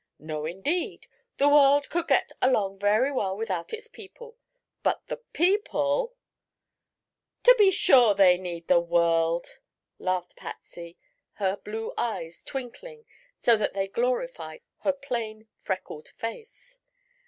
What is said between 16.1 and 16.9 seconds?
face.